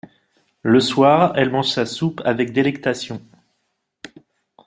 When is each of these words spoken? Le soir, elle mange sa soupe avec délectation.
Le 0.63 0.79
soir, 0.79 1.31
elle 1.35 1.51
mange 1.51 1.69
sa 1.69 1.85
soupe 1.85 2.23
avec 2.25 2.53
délectation. 2.53 3.21